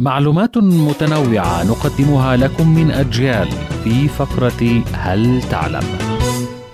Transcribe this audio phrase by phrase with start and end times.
[0.00, 3.48] معلومات متنوعة نقدمها لكم من أجيال
[3.84, 5.82] في فقرة هل تعلم؟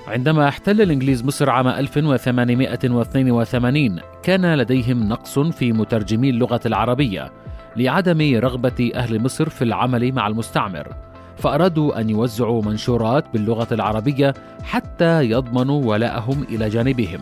[0.08, 7.33] عندما احتل الإنجليز مصر عام 1882 كان لديهم نقص في مترجمي اللغة العربية
[7.76, 10.89] لعدم رغبة أهل مصر في العمل مع المستعمر
[11.37, 17.21] فأرادوا أن يوزعوا منشورات باللغة العربية حتى يضمنوا ولاءهم إلى جانبهم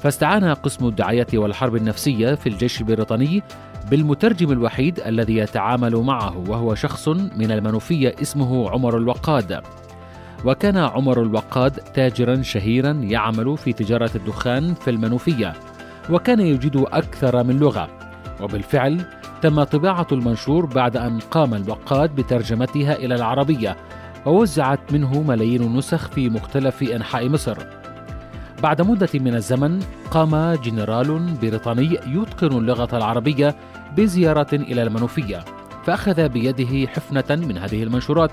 [0.00, 3.42] فاستعان قسم الدعاية والحرب النفسية في الجيش البريطاني
[3.92, 9.60] بالمترجم الوحيد الذي يتعامل معه وهو شخص من المنوفية اسمه عمر الوقاد.
[10.44, 15.52] وكان عمر الوقاد تاجرا شهيرا يعمل في تجارة الدخان في المنوفية
[16.10, 17.88] وكان يجيد أكثر من لغة.
[18.40, 19.04] وبالفعل
[19.42, 23.76] تم طباعة المنشور بعد أن قام الوقاد بترجمتها إلى العربية
[24.26, 27.81] ووزعت منه ملايين النسخ في مختلف أنحاء مصر.
[28.62, 29.80] بعد مدة من الزمن
[30.10, 33.56] قام جنرال بريطاني يتقن اللغة العربية
[33.96, 35.44] بزيارة إلى المنوفية
[35.84, 38.30] فأخذ بيده حفنة من هذه المنشورات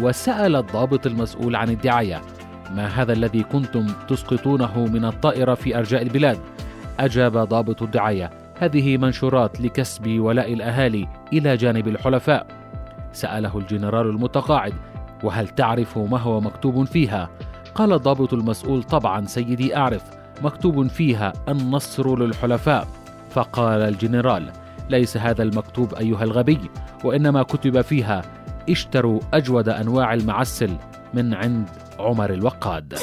[0.00, 2.20] وسأل الضابط المسؤول عن الدعاية
[2.70, 6.38] ما هذا الذي كنتم تسقطونه من الطائرة في أرجاء البلاد؟
[7.00, 12.46] أجاب ضابط الدعاية هذه منشورات لكسب ولاء الأهالي إلى جانب الحلفاء
[13.12, 14.74] سأله الجنرال المتقاعد
[15.22, 17.30] وهل تعرف ما هو مكتوب فيها؟
[17.76, 20.02] قال الضابط المسؤول طبعا سيدي أعرف
[20.42, 22.88] مكتوب فيها النصر للحلفاء.
[23.30, 24.52] فقال الجنرال
[24.90, 26.70] ليس هذا المكتوب أيها الغبي
[27.04, 28.22] وإنما كتب فيها
[28.70, 30.70] اشتروا أجود أنواع المعسل
[31.14, 31.68] من عند
[31.98, 32.98] عمر الوقاد.